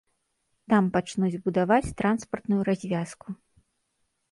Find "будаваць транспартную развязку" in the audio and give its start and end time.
1.49-3.39